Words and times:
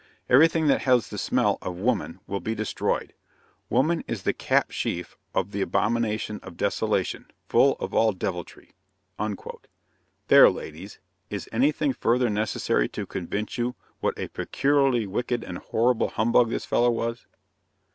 Everything 0.31 0.65
that 0.65 0.81
has 0.81 1.09
the 1.09 1.17
smell 1.19 1.59
of 1.61 1.77
woman 1.77 2.21
will 2.25 2.39
be 2.39 2.55
destroyed. 2.55 3.13
Woman 3.69 4.03
is 4.07 4.23
the 4.23 4.33
cap 4.33 4.71
sheaf 4.71 5.15
of 5.35 5.51
the 5.51 5.61
abomination 5.61 6.39
of 6.41 6.57
desolation, 6.57 7.29
full 7.47 7.73
of 7.73 7.93
all 7.93 8.11
deviltry." 8.11 8.71
There, 10.27 10.49
ladies! 10.49 10.97
Is 11.29 11.47
anything 11.51 11.93
further 11.93 12.31
necessary 12.31 12.89
to 12.89 13.05
convince 13.05 13.59
you 13.59 13.75
what 13.99 14.17
a 14.17 14.29
peculiarly 14.29 15.05
wicked 15.05 15.43
and 15.43 15.59
horrible 15.59 16.07
humbug 16.07 16.49
this 16.49 16.65
fellow 16.65 16.89
was? 16.89 17.27